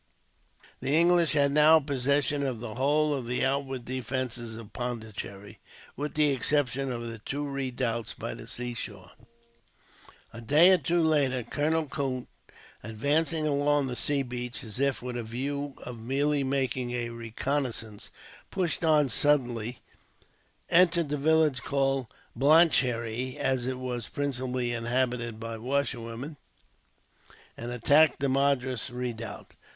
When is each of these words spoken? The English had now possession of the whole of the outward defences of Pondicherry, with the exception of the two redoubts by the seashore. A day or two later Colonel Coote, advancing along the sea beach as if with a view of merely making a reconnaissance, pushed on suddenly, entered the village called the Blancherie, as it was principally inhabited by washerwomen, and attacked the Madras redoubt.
The 0.79 0.95
English 0.97 1.33
had 1.33 1.51
now 1.51 1.79
possession 1.79 2.41
of 2.41 2.59
the 2.59 2.73
whole 2.73 3.13
of 3.13 3.27
the 3.27 3.45
outward 3.45 3.85
defences 3.85 4.55
of 4.55 4.73
Pondicherry, 4.73 5.59
with 5.95 6.15
the 6.15 6.29
exception 6.31 6.91
of 6.91 7.05
the 7.07 7.19
two 7.19 7.45
redoubts 7.47 8.15
by 8.15 8.33
the 8.33 8.47
seashore. 8.47 9.11
A 10.33 10.41
day 10.41 10.71
or 10.71 10.79
two 10.79 11.03
later 11.03 11.43
Colonel 11.43 11.85
Coote, 11.85 12.27
advancing 12.81 13.45
along 13.45 13.85
the 13.85 13.95
sea 13.95 14.23
beach 14.23 14.63
as 14.63 14.79
if 14.79 15.03
with 15.03 15.15
a 15.15 15.21
view 15.21 15.75
of 15.83 15.99
merely 15.99 16.43
making 16.43 16.89
a 16.93 17.11
reconnaissance, 17.11 18.09
pushed 18.49 18.83
on 18.83 19.07
suddenly, 19.07 19.81
entered 20.71 21.09
the 21.09 21.15
village 21.17 21.61
called 21.61 22.07
the 22.35 22.39
Blancherie, 22.43 23.37
as 23.37 23.67
it 23.67 23.77
was 23.77 24.09
principally 24.09 24.73
inhabited 24.73 25.39
by 25.39 25.59
washerwomen, 25.59 26.37
and 27.55 27.69
attacked 27.69 28.19
the 28.19 28.29
Madras 28.29 28.89
redoubt. 28.89 29.53